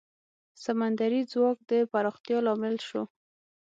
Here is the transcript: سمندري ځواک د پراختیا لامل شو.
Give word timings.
سمندري 0.63 1.21
ځواک 1.31 1.57
د 1.71 1.71
پراختیا 1.91 2.37
لامل 2.47 2.75
شو. 2.87 3.01